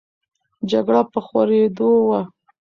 [0.69, 2.21] جګړه په خورېدو وه.